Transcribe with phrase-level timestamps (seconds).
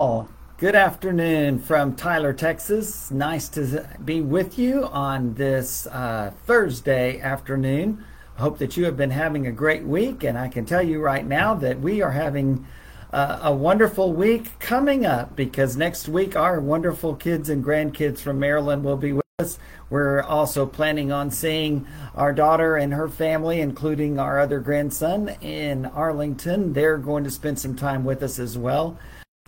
[0.00, 3.10] Oh, good afternoon from Tyler, Texas.
[3.10, 8.04] Nice to be with you on this uh, Thursday afternoon.
[8.36, 11.26] Hope that you have been having a great week, and I can tell you right
[11.26, 12.64] now that we are having
[13.12, 18.38] uh, a wonderful week coming up because next week our wonderful kids and grandkids from
[18.38, 19.58] Maryland will be with us.
[19.90, 25.86] We're also planning on seeing our daughter and her family, including our other grandson in
[25.86, 26.72] Arlington.
[26.72, 28.96] They're going to spend some time with us as well.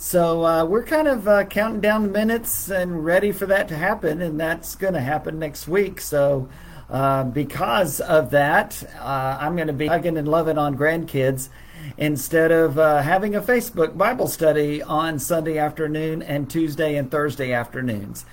[0.01, 3.77] So uh, we're kind of uh, counting down the minutes and ready for that to
[3.77, 6.01] happen, and that's going to happen next week.
[6.01, 6.49] So
[6.89, 11.51] uh, because of that, uh, I'm going to be hugging and loving on grandkids
[11.99, 17.53] instead of uh, having a Facebook Bible study on Sunday afternoon and Tuesday and Thursday
[17.53, 18.25] afternoons.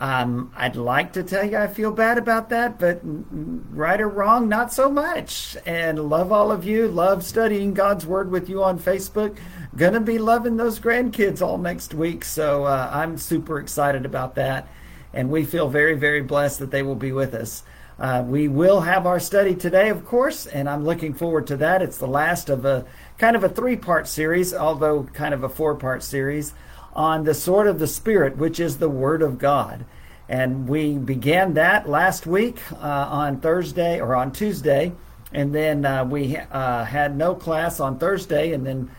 [0.00, 4.48] Um, I'd like to tell you I feel bad about that, but right or wrong,
[4.48, 5.58] not so much.
[5.66, 6.88] And love all of you.
[6.88, 9.36] Love studying God's Word with you on Facebook
[9.76, 12.24] to be loving those grandkids all next week.
[12.24, 14.68] So uh, I'm super excited about that.
[15.12, 17.62] And we feel very, very blessed that they will be with us.
[17.98, 21.82] Uh, we will have our study today, of course, and I'm looking forward to that.
[21.82, 22.86] It's the last of a
[23.18, 26.54] kind of a three part series, although kind of a four part series,
[26.94, 29.84] on the sword of the Spirit, which is the Word of God.
[30.28, 32.76] And we began that last week uh,
[33.10, 34.92] on Thursday or on Tuesday,
[35.32, 38.90] and then uh, we uh, had no class on Thursday, and then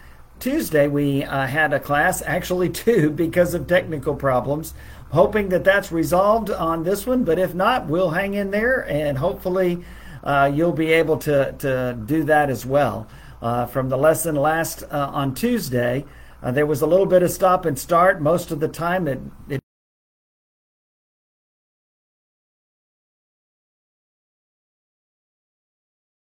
[0.42, 4.74] Tuesday, we uh, had a class, actually two, because of technical problems.
[5.12, 9.18] Hoping that that's resolved on this one, but if not, we'll hang in there and
[9.18, 9.84] hopefully
[10.24, 13.08] uh, you'll be able to, to do that as well.
[13.42, 16.06] Uh, from the lesson last on Tuesday,
[16.42, 18.22] uh, there was a little bit of stop and start.
[18.22, 19.62] Most of the time, it, it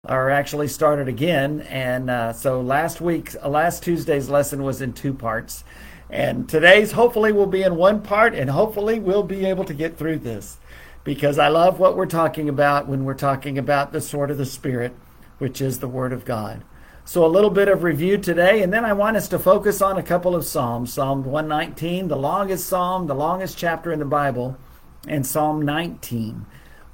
[0.09, 1.61] or actually started again.
[1.63, 5.65] And uh, so last week's, uh, last Tuesday's lesson was in two parts.
[6.11, 9.99] And today's hopefully will be in one part, and hopefully we'll be able to get
[9.99, 10.57] through this
[11.05, 14.47] because I love what we're talking about when we're talking about the sword of the
[14.47, 14.95] Spirit,
[15.37, 16.65] which is the Word of God.
[17.09, 19.97] So, a little bit of review today, and then I want us to focus on
[19.97, 24.59] a couple of Psalms Psalm 119, the longest Psalm, the longest chapter in the Bible,
[25.07, 26.45] and Psalm 19.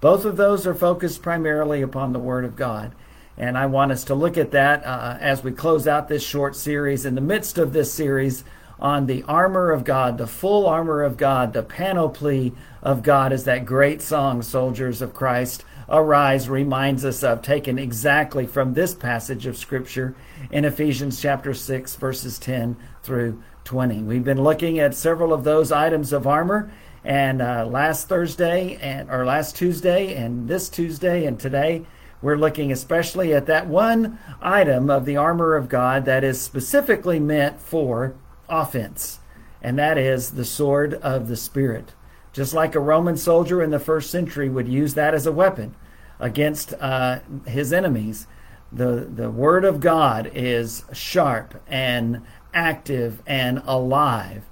[0.01, 2.95] Both of those are focused primarily upon the Word of God.
[3.37, 6.55] And I want us to look at that uh, as we close out this short
[6.55, 7.05] series.
[7.05, 8.45] In the midst of this series
[8.79, 12.53] on the armor of God, the full armor of God, the panoply
[12.85, 18.47] of God, is that great song, Soldiers of Christ Arise, reminds us of, taken exactly
[18.47, 20.15] from this passage of Scripture
[20.51, 24.03] in Ephesians chapter 6, verses 10 through 20.
[24.03, 26.71] We've been looking at several of those items of armor.
[27.05, 31.85] And uh, last Thursday and or last Tuesday and this Tuesday and today
[32.25, 37.21] we're looking especially at that one item of the armor of God that is specifically
[37.21, 38.15] meant for
[38.49, 39.21] offense,
[39.61, 41.93] and that is the sword of the Spirit.
[42.35, 45.75] Just like a Roman soldier in the first century would use that as a weapon
[46.19, 48.27] against uh, his enemies,
[48.73, 54.45] the, the Word of God is sharp and active and alive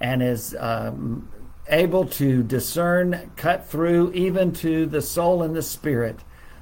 [0.00, 1.30] and is um,
[1.68, 6.20] able to discern, cut through even to the soul and the spirit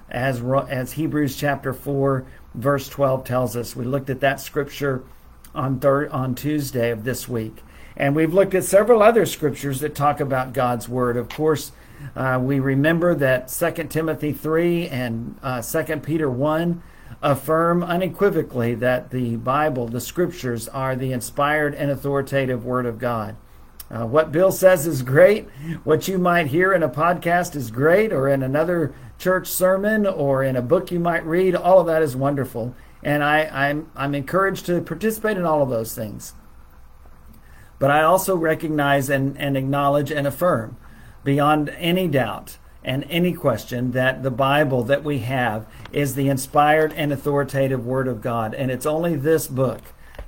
[0.09, 2.25] as, as Hebrews chapter 4,
[2.55, 3.75] verse 12 tells us.
[3.75, 5.03] We looked at that scripture
[5.55, 7.63] on, third, on Tuesday of this week.
[7.99, 11.17] And we've looked at several other scriptures that talk about God's word.
[11.17, 11.73] Of course,
[12.15, 16.83] uh, we remember that 2 Timothy 3 and uh, 2 Peter 1
[17.21, 23.37] affirm unequivocally that the Bible, the scriptures, are the inspired and authoritative word of God.
[23.91, 25.49] Uh, what Bill says is great.
[25.83, 30.45] What you might hear in a podcast is great, or in another church sermon or
[30.45, 31.57] in a book you might read.
[31.57, 32.75] All of that is wonderful.
[33.03, 36.35] And I, I'm, I'm encouraged to participate in all of those things.
[37.79, 40.77] But I also recognize and, and acknowledge and affirm
[41.25, 46.93] beyond any doubt and any question that the Bible that we have is the inspired
[46.95, 48.55] and authoritative Word of God.
[48.55, 49.83] And it's only this book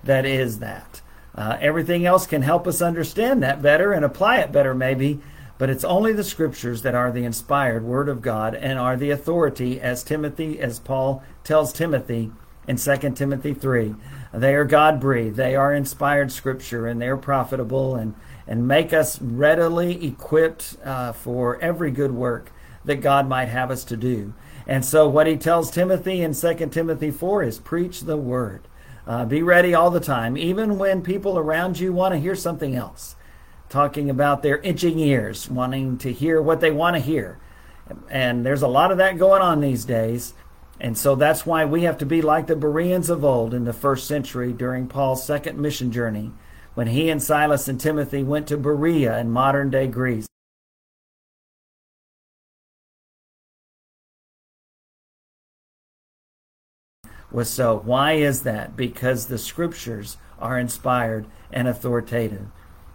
[0.05, 1.01] that is that.
[1.35, 5.21] Uh, everything else can help us understand that better and apply it better, maybe,
[5.59, 9.11] but it's only the scriptures that are the inspired word of God and are the
[9.11, 12.33] authority, as Timothy, as Paul tells Timothy
[12.67, 13.95] in 2 Timothy 3.
[14.33, 18.15] They are God breathed, they are inspired scripture, and they're profitable and,
[18.47, 22.53] and make us readily equipped uh, for every good work
[22.85, 24.33] that God might have us to do.
[24.67, 28.69] And so, what he tells Timothy in 2 Timothy 4 is preach the word.
[29.07, 32.77] Uh, be ready all the time, even when people around you want to hear something
[32.77, 33.17] else
[33.71, 37.39] talking about their itching ears, wanting to hear what they want to hear.
[38.11, 40.35] And there's a lot of that going on these days.
[40.81, 43.73] And so that's why we have to be like the Bereans of old in the
[43.73, 46.33] first century during Paul's second mission journey.
[46.75, 50.27] when he and Silas and Timothy went to Berea in modern day Greece.
[57.33, 57.83] Was so.
[57.85, 58.77] Why is that?
[58.77, 62.47] Because the scriptures are inspired and authoritative.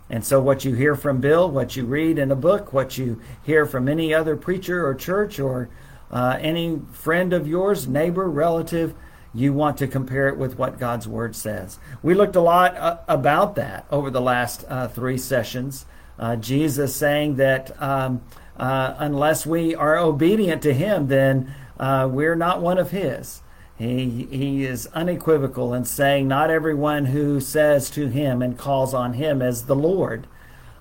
[0.09, 3.21] And so, what you hear from Bill, what you read in a book, what you
[3.43, 5.69] hear from any other preacher or church or
[6.11, 8.93] uh, any friend of yours, neighbor, relative,
[9.33, 11.77] you want to compare it with what God's Word says.
[12.01, 15.85] We looked a lot uh, about that over the last uh, three sessions.
[16.17, 18.21] Uh, Jesus saying that um,
[18.57, 23.41] uh, unless we are obedient to Him, then uh, we're not one of His.
[23.77, 29.13] He, he is unequivocal in saying, Not everyone who says to him and calls on
[29.13, 30.27] him as the Lord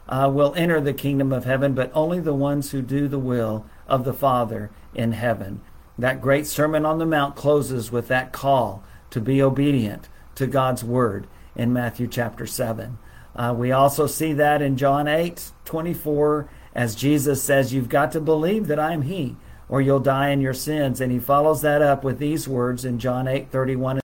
[0.09, 3.67] uh, will enter the kingdom of heaven, but only the ones who do the will
[3.87, 5.61] of the Father in heaven.
[5.99, 10.83] That great Sermon on the Mount closes with that call to be obedient to God's
[10.83, 12.99] word in Matthew chapter 7.
[13.37, 18.21] Uh, we also see that in John 8 24, as Jesus says, You've got to
[18.21, 19.37] believe that I'm He
[19.69, 21.01] or you'll die in your sins.
[21.01, 24.04] And he follows that up with these words in John 8 31.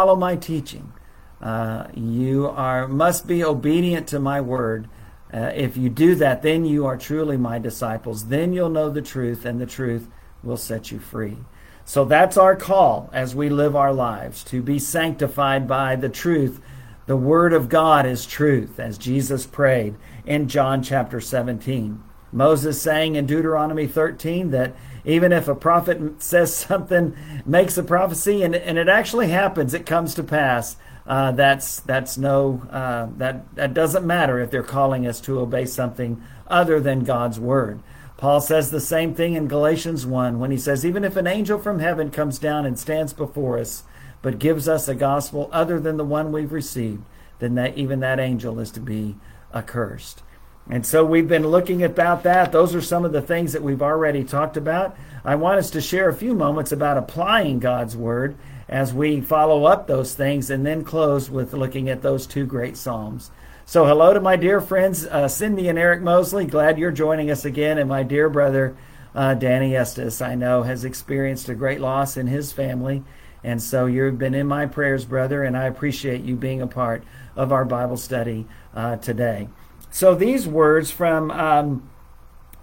[0.00, 0.94] Follow my teaching.
[1.42, 4.88] Uh, you are must be obedient to my word.
[5.30, 8.28] Uh, if you do that, then you are truly my disciples.
[8.28, 10.08] Then you'll know the truth, and the truth
[10.42, 11.36] will set you free.
[11.84, 16.62] So that's our call as we live our lives to be sanctified by the truth
[17.04, 22.02] the Word of God is truth, as Jesus prayed in John chapter 17.
[22.32, 24.74] Moses saying in Deuteronomy 13 that
[25.04, 29.86] even if a prophet says something, makes a prophecy, and, and it actually happens, it
[29.86, 35.06] comes to pass, uh, that's that's no uh, that that doesn't matter if they're calling
[35.06, 37.80] us to obey something other than God's word.
[38.16, 41.58] Paul says the same thing in Galatians 1 when he says, Even if an angel
[41.58, 43.82] from heaven comes down and stands before us
[44.20, 47.02] but gives us a gospel other than the one we've received,
[47.38, 49.16] then that even that angel is to be
[49.54, 50.22] accursed.
[50.68, 52.52] And so we've been looking about that.
[52.52, 54.96] Those are some of the things that we've already talked about.
[55.24, 58.36] I want us to share a few moments about applying God's word
[58.68, 62.76] as we follow up those things and then close with looking at those two great
[62.76, 63.30] Psalms.
[63.66, 66.46] So, hello to my dear friends, uh, Cindy and Eric Mosley.
[66.46, 67.78] Glad you're joining us again.
[67.78, 68.76] And my dear brother,
[69.14, 73.02] uh, Danny Estes, I know, has experienced a great loss in his family.
[73.42, 77.02] And so you've been in my prayers, brother, and I appreciate you being a part
[77.36, 79.48] of our Bible study uh, today.
[79.90, 81.90] So these words from um,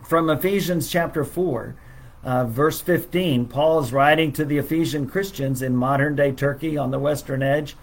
[0.03, 1.75] from Ephesians chapter four,
[2.23, 6.91] uh, verse fifteen, Paul is writing to the Ephesian Christians in modern day Turkey on
[6.91, 7.75] the western edge,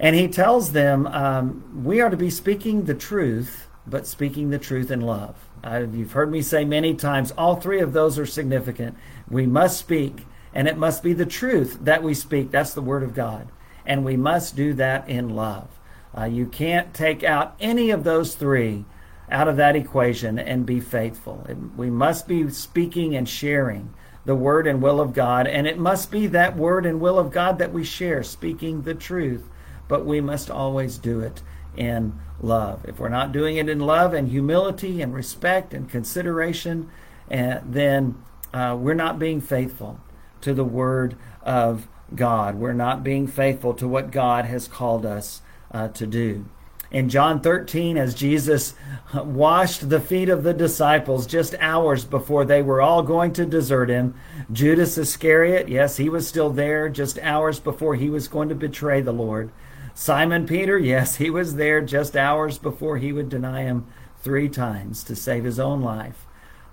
[0.00, 4.58] and he tells them um, we are to be speaking the truth, but speaking the
[4.58, 5.36] truth in love.
[5.62, 8.96] Uh, you've heard me say many times, all three of those are significant.
[9.28, 12.50] We must speak and it must be the truth that we speak.
[12.50, 13.48] That's the Word of God.
[13.84, 15.68] And we must do that in love.
[16.16, 18.84] Uh, you can't take out any of those three
[19.30, 21.44] out of that equation and be faithful.
[21.48, 23.92] It, we must be speaking and sharing
[24.24, 25.46] the Word and will of God.
[25.46, 28.94] And it must be that Word and will of God that we share, speaking the
[28.94, 29.48] truth.
[29.86, 31.42] But we must always do it
[31.76, 32.84] in love.
[32.86, 36.90] If we're not doing it in love and humility and respect and consideration,
[37.30, 38.22] uh, then
[38.52, 40.00] uh, we're not being faithful
[40.40, 42.54] to the Word of God.
[42.54, 46.46] We're not being faithful to what God has called us uh, to do.
[46.90, 48.74] In John 13, as Jesus
[49.14, 53.90] washed the feet of the disciples just hours before they were all going to desert
[53.90, 54.14] him,
[54.50, 59.02] Judas Iscariot, yes, he was still there just hours before he was going to betray
[59.02, 59.50] the Lord.
[59.94, 63.86] Simon Peter, yes, he was there just hours before he would deny him
[64.22, 66.26] three times to save his own life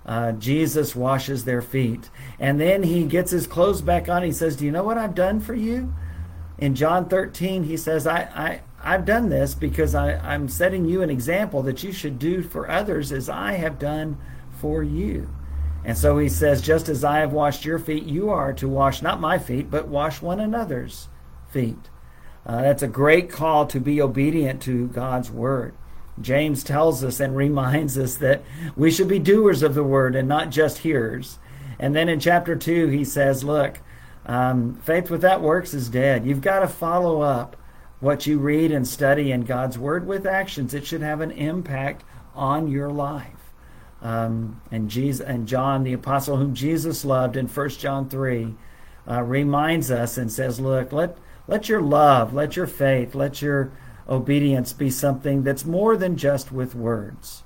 [0.06, 2.08] uh, Jesus washes their feet.
[2.38, 4.22] And then he gets his clothes back on.
[4.22, 5.92] He says, Do you know what I've done for you?
[6.58, 11.02] In John 13, he says, I, I, I've done this because I, I'm setting you
[11.02, 14.16] an example that you should do for others as I have done
[14.60, 15.28] for you.
[15.84, 19.02] And so he says, Just as I have washed your feet, you are to wash
[19.02, 21.08] not my feet, but wash one another's
[21.48, 21.90] feet.
[22.46, 25.74] Uh, that's a great call to be obedient to God's word.
[26.20, 28.44] James tells us and reminds us that
[28.76, 31.40] we should be doers of the word and not just hearers.
[31.80, 33.80] And then in chapter 2, he says, Look,
[34.26, 36.24] um, faith without works is dead.
[36.24, 37.56] You've got to follow up
[38.00, 40.74] what you read and study in God's word with actions.
[40.74, 43.32] It should have an impact on your life.
[44.02, 48.54] Um, and Jesus and John, the apostle whom Jesus loved in 1 John 3,
[49.08, 51.16] uh, reminds us and says, Look, let,
[51.48, 53.72] let your love, let your faith, let your
[54.08, 57.42] obedience be something that's more than just with words,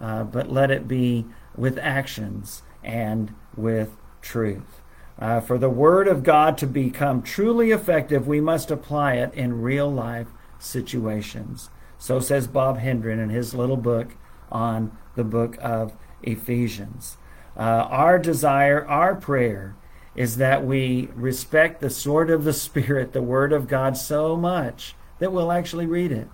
[0.00, 1.24] uh, but let it be
[1.56, 4.81] with actions and with truth.
[5.18, 9.62] Uh, for the Word of God to become truly effective, we must apply it in
[9.62, 10.28] real life
[10.58, 11.70] situations.
[11.98, 14.16] So says Bob Hendren in his little book
[14.50, 15.92] on the book of
[16.22, 17.16] Ephesians.
[17.56, 19.76] Uh, our desire, our prayer,
[20.14, 24.94] is that we respect the sword of the Spirit, the Word of God, so much
[25.18, 26.28] that we'll actually read it,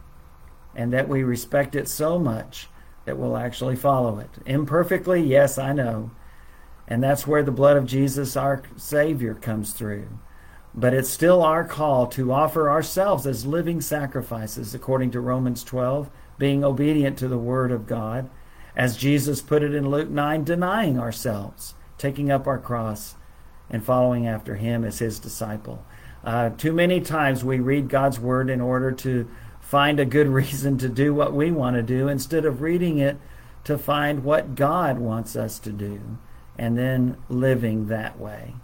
[0.75, 2.69] and that we respect it so much
[3.05, 4.31] that we'll actually follow it.
[4.47, 6.11] Imperfectly, yes, I know.
[6.89, 10.09] And that's where the blood of Jesus, our Savior, comes through.
[10.75, 16.11] But it's still our call to offer ourselves as living sacrifices, according to Romans 12,
[16.39, 18.31] being obedient to the Word of God.
[18.75, 23.17] As Jesus put it in Luke 9, denying ourselves, taking up our cross,
[23.69, 25.85] and following after Him as His disciple.
[26.25, 29.29] Uh, too many times we read God's Word in order to
[29.61, 33.19] find a good reason to do what we want to do instead of reading it
[33.65, 36.19] to find what God wants us to do
[36.59, 38.55] and then living that way.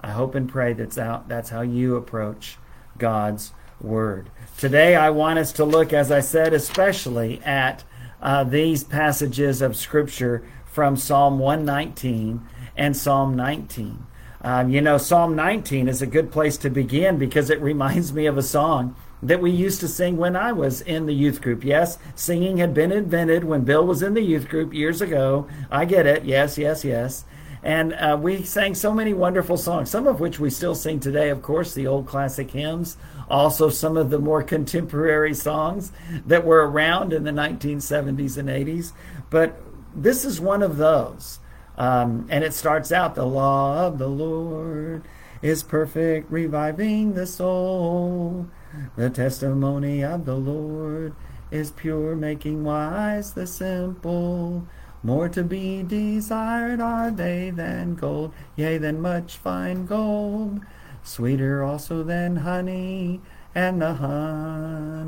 [0.00, 2.58] I hope and pray that's out that's how you approach
[2.98, 4.30] God's word.
[4.58, 7.84] Today I want us to look as I said especially at
[8.20, 14.06] uh, these passages of scripture from Psalm 119 and Psalm 19.
[14.42, 18.26] Um, you know, Psalm 19 is a good place to begin because it reminds me
[18.26, 21.64] of a song that we used to sing when I was in the youth group.
[21.64, 25.48] Yes, singing had been invented when Bill was in the youth group years ago.
[25.70, 26.24] I get it.
[26.24, 27.24] Yes, yes, yes.
[27.62, 31.30] And uh, we sang so many wonderful songs, some of which we still sing today,
[31.30, 32.96] of course, the old classic hymns,
[33.28, 35.92] also some of the more contemporary songs
[36.26, 38.92] that were around in the 1970s and 80s.
[39.30, 39.60] But
[39.94, 41.40] this is one of those.
[41.78, 45.02] Um, and it starts out the law of the Lord
[45.42, 48.48] is perfect, reviving the soul.
[48.96, 51.14] The testimony of the Lord
[51.50, 54.66] is pure, making wise the simple.
[55.06, 60.62] More to be desired are they than gold, yea, than much fine gold.
[61.04, 63.20] Sweeter also than honey
[63.54, 65.04] and the honeycomb.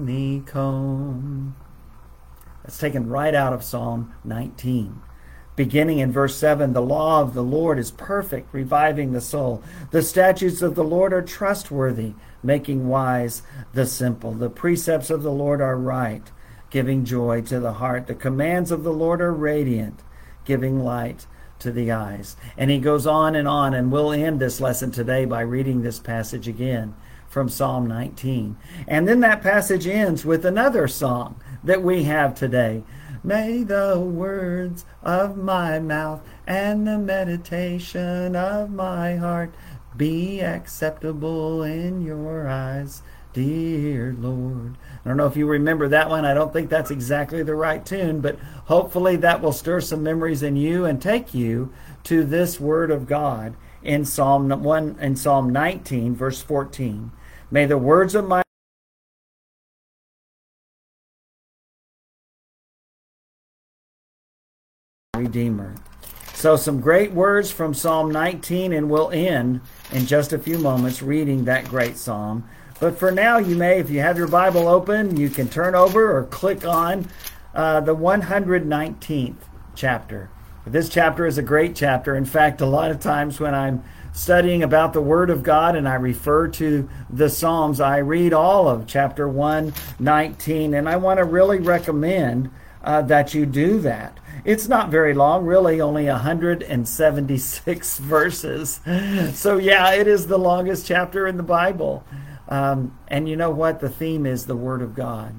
[2.62, 5.00] That's taken right out of Psalm 19.
[5.56, 9.64] Beginning in verse 7, the law of the Lord is perfect, reviving the soul.
[9.90, 14.30] The statutes of the Lord are trustworthy, making wise the simple.
[14.30, 16.30] The precepts of the Lord are right,
[16.70, 18.06] giving joy to the heart.
[18.06, 20.02] The commands of the Lord are radiant,
[20.44, 21.26] giving light
[21.60, 22.36] to the eyes.
[22.56, 25.98] And he goes on and on, and we'll end this lesson today by reading this
[25.98, 26.94] passage again
[27.28, 28.56] from Psalm 19.
[28.86, 32.82] And then that passage ends with another song that we have today.
[33.24, 39.52] May the words of my mouth and the meditation of my heart
[39.96, 43.02] be acceptable in your eyes,
[43.38, 44.76] dear Lord.
[45.04, 46.24] I don't know if you remember that one.
[46.24, 50.42] I don't think that's exactly the right tune, but hopefully that will stir some memories
[50.42, 55.50] in you and take you to this word of God in Psalm 1 in Psalm
[55.50, 57.12] 19 verse 14.
[57.48, 58.42] May the words of my
[65.14, 65.76] Redeemer.
[66.34, 71.02] So, some great words from Psalm 19, and we'll end in just a few moments
[71.02, 72.48] reading that great psalm.
[72.80, 76.16] But for now, you may, if you have your Bible open, you can turn over
[76.16, 77.08] or click on
[77.52, 79.34] uh, the 119th
[79.74, 80.30] chapter.
[80.64, 82.14] This chapter is a great chapter.
[82.14, 83.82] In fact, a lot of times when I'm
[84.12, 88.68] studying about the Word of God and I refer to the Psalms, I read all
[88.68, 92.50] of chapter 119, and I want to really recommend
[92.84, 94.18] uh, that you do that.
[94.44, 98.80] It's not very long, really, only 176 verses.
[99.34, 102.04] So, yeah, it is the longest chapter in the Bible.
[102.48, 103.80] Um, and you know what?
[103.80, 105.34] The theme is the Word of God.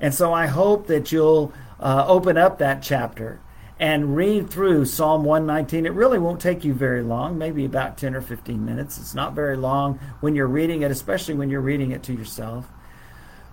[0.00, 3.40] And so I hope that you'll uh, open up that chapter
[3.80, 5.86] and read through Psalm 119.
[5.86, 8.98] It really won't take you very long, maybe about 10 or 15 minutes.
[8.98, 12.66] It's not very long when you're reading it, especially when you're reading it to yourself.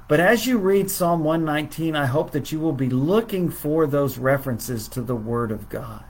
[0.07, 4.17] But as you read Psalm 119, I hope that you will be looking for those
[4.17, 6.03] references to the Word of God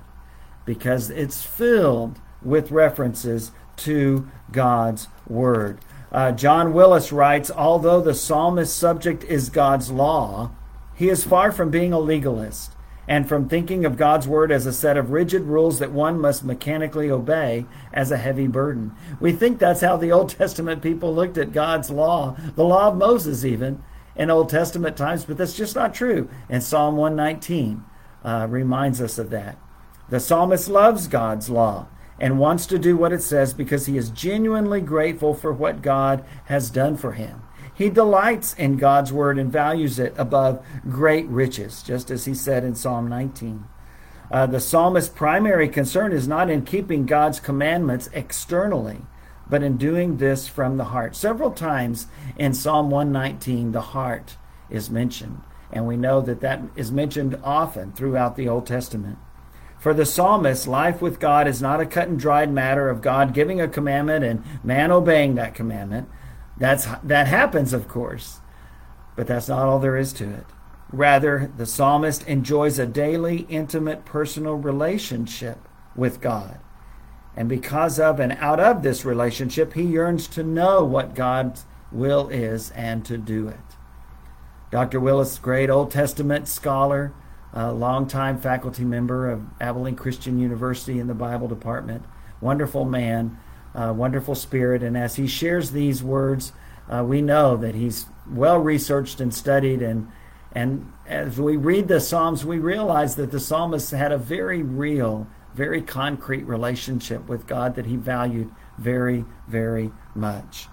[0.65, 5.79] because it's filled with references to God's Word.
[6.15, 10.51] Uh, John Willis writes Although the psalmist's subject is God's law,
[10.95, 12.71] he is far from being a legalist
[13.05, 16.45] and from thinking of God's word as a set of rigid rules that one must
[16.45, 18.95] mechanically obey as a heavy burden.
[19.19, 22.95] We think that's how the Old Testament people looked at God's law, the law of
[22.95, 23.83] Moses, even
[24.15, 26.29] in Old Testament times, but that's just not true.
[26.47, 27.83] And Psalm 119
[28.23, 29.57] uh, reminds us of that.
[30.07, 31.87] The psalmist loves God's law
[32.19, 36.23] and wants to do what it says because he is genuinely grateful for what God
[36.45, 37.43] has done for him.
[37.73, 42.63] He delights in God's word and values it above great riches, just as he said
[42.63, 43.65] in Psalm 19.
[44.31, 49.01] Uh, the psalmist's primary concern is not in keeping God's commandments externally,
[49.49, 51.15] but in doing this from the heart.
[51.15, 52.07] Several times
[52.37, 54.37] in Psalm 119, the heart
[54.69, 55.41] is mentioned,
[55.71, 59.19] and we know that that is mentioned often throughout the Old Testament.
[59.85, 63.35] For the psalmist, life with God is not a cut and dried matter of God
[63.35, 66.09] giving a commandment and man obeying that commandment.
[66.57, 68.39] That's that happens, of course,
[69.15, 70.45] but that's not all there is to it.
[70.91, 75.59] Rather, the psalmist enjoys a daily, intimate, personal relationship
[75.95, 76.57] with God.
[77.35, 82.27] And because of and out of this relationship, he yearns to know what God's will
[82.29, 83.77] is and to do it.
[84.71, 84.99] Dr.
[84.99, 87.13] Willis, great Old Testament scholar,
[87.55, 92.03] a longtime faculty member of Abilene Christian University in the Bible department,
[92.41, 93.39] wonderful man,
[93.73, 94.83] uh, wonderful spirit.
[94.83, 96.51] And as he shares these words,
[96.89, 100.11] uh, we know that he's well researched and studied and
[100.55, 105.27] and as we read the Psalms, we realize that the psalmist had a very real,
[105.53, 110.67] very concrete relationship with God that he valued very, very much.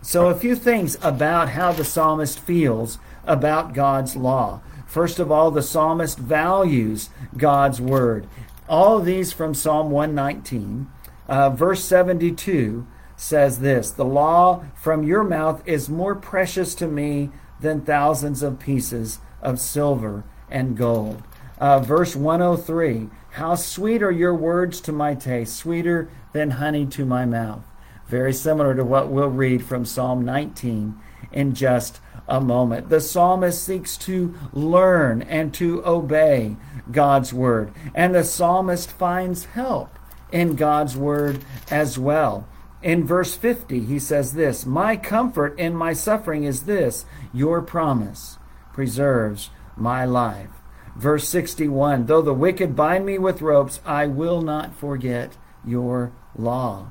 [0.00, 4.62] So, a few things about how the psalmist feels about God's law.
[4.86, 8.26] First of all, the psalmist values God's word.
[8.68, 10.88] All of these from Psalm 119.
[11.28, 17.30] Uh, verse 72 says this The law from your mouth is more precious to me
[17.60, 21.22] than thousands of pieces of silver and gold.
[21.58, 27.04] Uh, verse 103 How sweet are your words to my taste, sweeter than honey to
[27.04, 27.64] my mouth.
[28.06, 30.96] Very similar to what we'll read from Psalm 19
[31.32, 32.88] in just a moment.
[32.88, 36.56] The psalmist seeks to learn and to obey
[36.90, 39.98] God's word, and the psalmist finds help
[40.32, 42.48] in God's word as well.
[42.82, 48.38] In verse 50, he says this My comfort in my suffering is this, your promise
[48.72, 50.50] preserves my life.
[50.94, 56.90] Verse 61 Though the wicked bind me with ropes, I will not forget your law.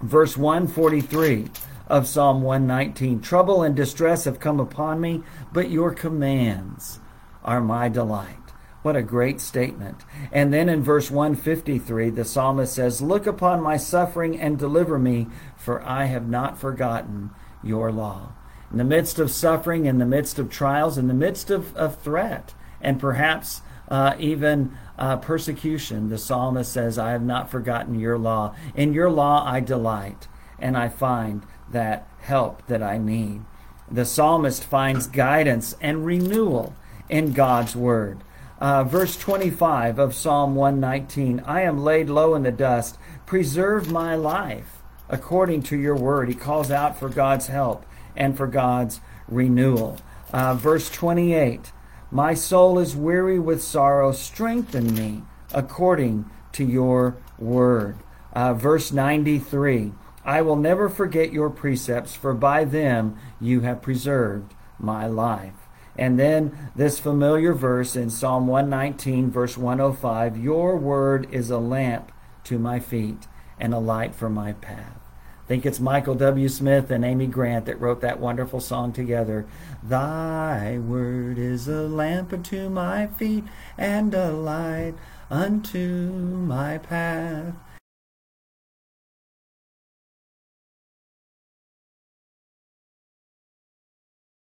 [0.00, 1.48] Verse 143
[1.86, 5.22] of Psalm 119 Trouble and distress have come upon me,
[5.52, 7.00] but your commands
[7.44, 8.38] are my delight.
[8.82, 10.04] What a great statement.
[10.30, 15.28] And then in verse 153, the psalmist says, Look upon my suffering and deliver me,
[15.56, 17.30] for I have not forgotten
[17.62, 18.34] your law
[18.74, 21.96] in the midst of suffering, in the midst of trials, in the midst of, of
[22.00, 28.18] threat, and perhaps uh, even uh, persecution, the psalmist says, I have not forgotten your
[28.18, 28.52] law.
[28.74, 30.26] In your law I delight,
[30.58, 33.42] and I find that help that I need.
[33.90, 36.74] The psalmist finds guidance and renewal
[37.08, 38.20] in God's word.
[38.58, 42.98] Uh, verse 25 of Psalm 119 I am laid low in the dust.
[43.26, 46.28] Preserve my life according to your word.
[46.28, 47.84] He calls out for God's help
[48.16, 49.98] and for God's renewal.
[50.32, 51.72] Uh, verse 28
[52.10, 55.22] My soul is weary with sorrow, strengthen me
[55.52, 57.98] according to your word.
[58.32, 59.92] Uh, verse 93
[60.24, 65.68] I will never forget your precepts, for by them you have preserved my life.
[65.96, 72.10] And then this familiar verse in Psalm 119, verse 105 Your word is a lamp
[72.44, 74.98] to my feet and a light for my path.
[75.44, 76.48] I think it's Michael W.
[76.48, 79.46] Smith and Amy Grant that wrote that wonderful song together.
[79.82, 83.44] Thy word is a lamp unto my feet
[83.76, 84.94] and a light
[85.30, 87.54] unto my path.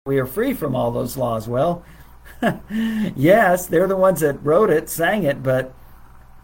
[0.06, 1.46] We are free from all those laws.
[1.46, 1.84] Well,
[2.70, 5.74] yes, they're the ones that wrote it, sang it, but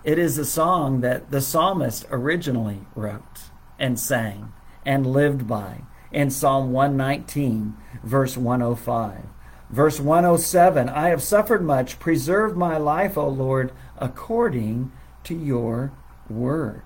[0.05, 4.53] it is a song that the psalmist originally wrote and sang
[4.85, 9.25] and lived by in Psalm 119, verse 105.
[9.71, 11.99] Verse 107 I have suffered much.
[11.99, 14.93] Preserve my life, O Lord, according
[15.25, 15.93] to your
[16.29, 16.83] word.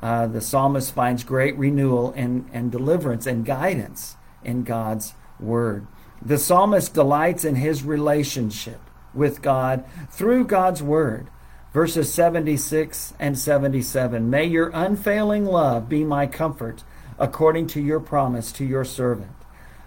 [0.00, 5.86] Uh, the psalmist finds great renewal and, and deliverance and guidance in God's word.
[6.20, 8.80] The psalmist delights in his relationship
[9.14, 11.28] with God through God's word
[11.72, 14.28] verses 76 and 77.
[14.30, 16.82] May your unfailing love be my comfort,
[17.18, 19.32] according to your promise to your servant.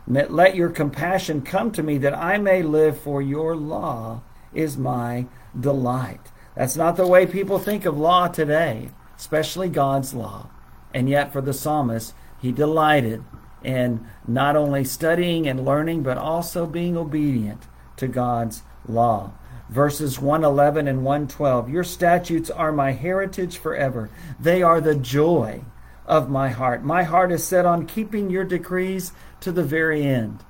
[0.07, 4.21] Let your compassion come to me that I may live, for your law
[4.53, 6.31] is my delight.
[6.55, 10.49] That's not the way people think of law today, especially God's law.
[10.93, 13.23] And yet, for the psalmist, he delighted
[13.63, 17.63] in not only studying and learning, but also being obedient
[17.97, 19.31] to God's law
[19.71, 21.69] verses 111 and 112.
[21.69, 24.09] Your statutes are my heritage forever.
[24.39, 25.63] They are the joy
[26.05, 26.83] of my heart.
[26.83, 30.43] My heart is set on keeping your decrees to the very end.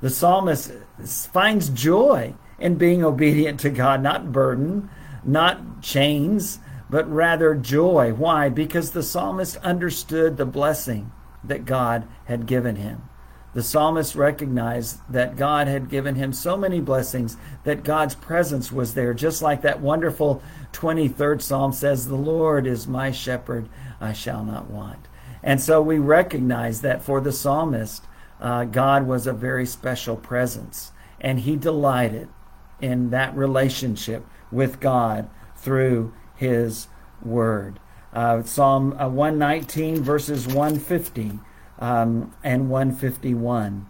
[0.00, 0.72] The psalmist
[1.32, 4.88] finds joy in being obedient to God, not burden,
[5.24, 8.12] not chains, but rather joy.
[8.12, 8.48] Why?
[8.48, 11.10] Because the psalmist understood the blessing
[11.48, 13.08] that God had given him.
[13.54, 18.94] The psalmist recognized that God had given him so many blessings that God's presence was
[18.94, 23.68] there, just like that wonderful 23rd Psalm says, The Lord is my shepherd,
[24.00, 25.08] I shall not want.
[25.42, 28.04] And so we recognize that for the psalmist,
[28.40, 32.28] uh, God was a very special presence, and he delighted
[32.80, 36.88] in that relationship with God through his
[37.22, 37.80] word.
[38.12, 41.40] Uh, Psalm uh, 119, verses 150
[41.78, 43.86] um, and 151.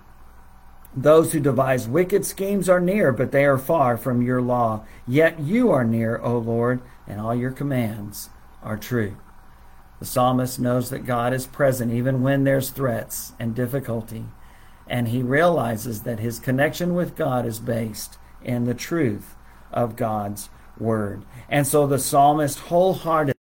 [0.97, 4.85] Those who devise wicked schemes are near, but they are far from your law.
[5.07, 8.31] Yet you are near, O Lord, and all your commands
[8.63, 9.17] are true.
[10.01, 14.27] The psalmist knows that God is present even when there's threats and difficulty,
[14.89, 19.35] and he realizes that his connection with God is based in the truth
[19.73, 21.25] of God's word.
[21.49, 23.38] And so the psalmist wholeheartedly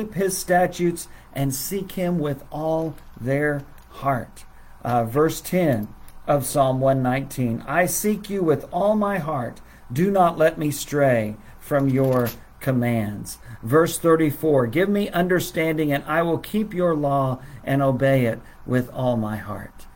[0.00, 4.44] keep his statutes and seek him with all their heart.
[4.82, 5.88] Uh, verse 10
[6.26, 9.60] of Psalm 119 I seek you with all my heart.
[9.92, 13.38] Do not let me stray from your commands.
[13.62, 18.88] Verse 34 Give me understanding, and I will keep your law and obey it with
[18.90, 19.86] all my heart.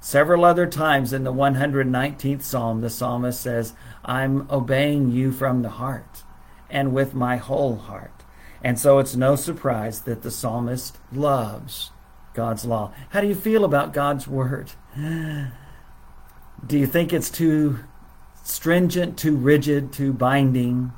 [0.00, 3.72] Several other times in the 119th Psalm, the psalmist says,
[4.04, 6.24] I'm obeying you from the heart
[6.68, 8.23] and with my whole heart.
[8.64, 11.90] And so it's no surprise that the psalmist loves
[12.32, 12.92] God's law.
[13.10, 14.72] How do you feel about God's word?
[16.66, 17.80] Do you think it's too
[18.42, 20.92] stringent, too rigid, too binding?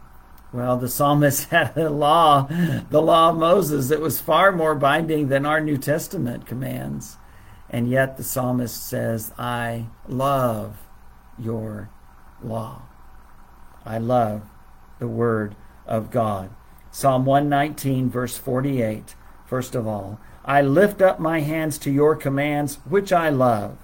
[0.53, 2.47] Well, the psalmist had a law,
[2.89, 7.17] the law of Moses, that was far more binding than our New Testament commands.
[7.69, 10.79] And yet the psalmist says, I love
[11.37, 11.91] your
[12.41, 12.83] law.
[13.85, 14.43] I love
[15.01, 16.51] the word of God.
[16.97, 19.17] Psalm 119, verse 48.
[19.45, 23.77] First of all, I lift up my hands to your commands, which I love,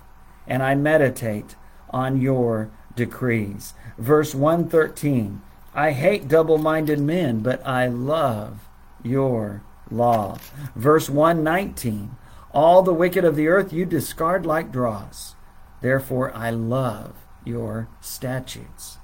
[0.46, 1.54] and I meditate
[1.90, 3.74] on your decrees.
[3.98, 5.42] Verse 113,
[5.74, 8.60] I hate double minded men, but I love
[9.02, 10.38] your law.
[10.74, 12.16] Verse 119,
[12.54, 15.34] all the wicked of the earth you discard like dross.
[15.82, 17.12] Therefore, I love
[17.44, 18.96] your statutes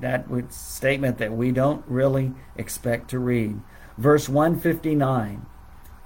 [0.00, 3.60] that statement that we don't really expect to read.
[3.96, 5.46] Verse 159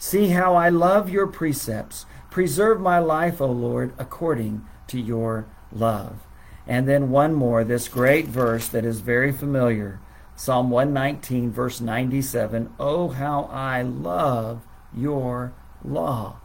[0.00, 2.06] See how I love your precepts.
[2.30, 6.20] Preserve my life, O Lord, according to your love.
[6.66, 10.00] And then one more, this great verse that is very familiar
[10.38, 14.62] Psalm 119, verse 97 Oh, how I love
[14.94, 15.52] your
[15.84, 16.38] law.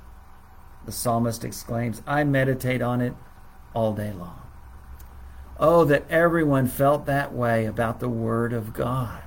[0.85, 3.13] The psalmist exclaims, I meditate on it
[3.75, 4.42] all day long.
[5.59, 9.21] Oh, that everyone felt that way about the Word of God.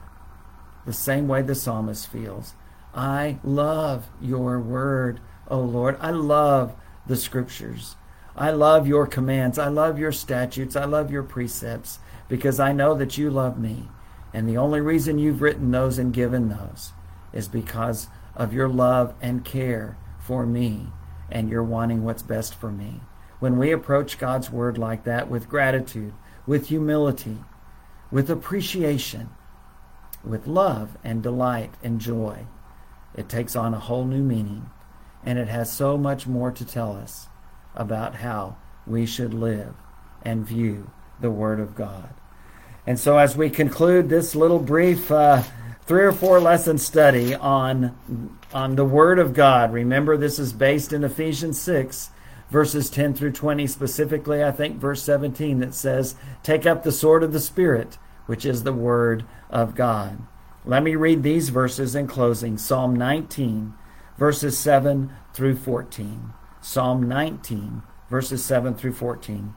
[0.84, 2.54] The same way the psalmist feels.
[2.94, 5.96] I love your Word, O Lord.
[6.00, 6.74] I love
[7.06, 7.96] the Scriptures.
[8.36, 9.58] I love your commands.
[9.58, 10.76] I love your statutes.
[10.76, 13.88] I love your precepts because I know that you love me.
[14.34, 16.92] And the only reason you've written those and given those
[17.32, 20.88] is because of your love and care for me
[21.30, 23.00] and you're wanting what's best for me.
[23.38, 26.14] When we approach God's Word like that with gratitude,
[26.46, 27.38] with humility,
[28.10, 29.30] with appreciation,
[30.24, 32.46] with love and delight and joy,
[33.14, 34.70] it takes on a whole new meaning.
[35.24, 37.26] And it has so much more to tell us
[37.74, 39.74] about how we should live
[40.22, 42.14] and view the Word of God.
[42.86, 45.42] And so, as we conclude this little brief uh,
[45.82, 50.92] three or four lesson study on, on the Word of God, remember this is based
[50.92, 52.10] in Ephesians 6
[52.50, 57.22] verses 10 through 20, specifically, I think verse 17, that says, Take up the sword
[57.22, 60.18] of the Spirit, which is the Word of God.
[60.64, 63.74] Let me read these verses in closing Psalm 19,
[64.18, 66.32] verses 7 through 14.
[66.60, 69.54] Psalm 19, verses 7 through 14.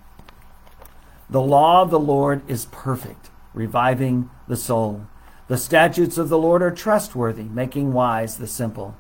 [1.29, 5.07] The law of the Lord is perfect, reviving the soul.
[5.47, 8.95] The statutes of the Lord are trustworthy, making wise the simple.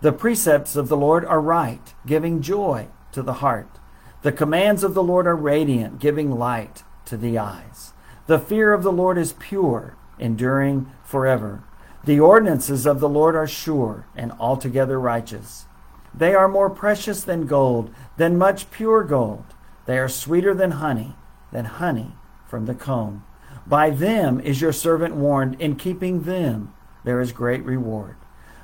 [0.00, 3.78] The precepts of the Lord are right, giving joy to the heart.
[4.22, 7.92] The commands of the Lord are radiant, giving light to the eyes.
[8.26, 11.64] The fear of the Lord is pure, enduring forever.
[12.04, 15.66] The ordinances of the Lord are sure and altogether righteous.
[16.14, 19.44] They are more precious than gold, than much pure gold.
[19.86, 21.16] They are sweeter than honey,
[21.52, 22.12] than honey
[22.46, 23.24] from the comb.
[23.66, 25.60] By them is your servant warned.
[25.60, 28.16] In keeping them there is great reward.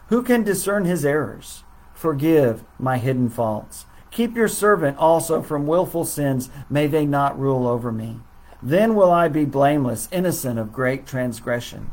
[0.08, 1.64] Who can discern his errors?
[1.94, 6.48] Forgive my hidden faults Keep your servant also from wilful sins.
[6.70, 8.20] May they not rule over me.
[8.62, 11.90] Then will I be blameless, innocent of great transgression.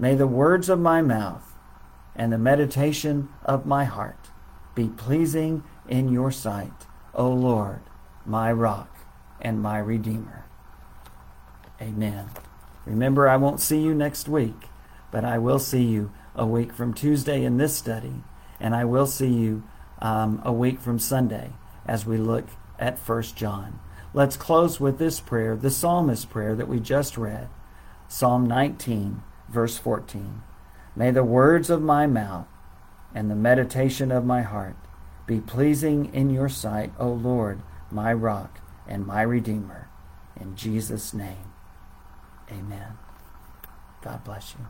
[0.00, 1.54] May the words of my mouth
[2.16, 4.30] and the meditation of my heart
[4.74, 7.82] be pleasing in your sight, O Lord,
[8.26, 8.92] my rock
[9.40, 10.44] and my redeemer.
[11.80, 12.30] Amen.
[12.84, 14.64] Remember, I won't see you next week,
[15.12, 18.24] but I will see you a week from Tuesday in this study,
[18.58, 19.62] and I will see you
[20.00, 21.52] um, a week from Sunday
[21.86, 22.46] as we look
[22.78, 23.80] at 1 John.
[24.14, 27.48] Let's close with this prayer, the psalmist prayer that we just read.
[28.08, 30.42] Psalm 19, verse 14.
[30.96, 32.46] May the words of my mouth
[33.14, 34.76] and the meditation of my heart
[35.26, 39.88] be pleasing in your sight, O Lord, my rock and my redeemer.
[40.40, 41.52] In Jesus' name,
[42.50, 42.96] amen.
[44.02, 44.66] God bless you.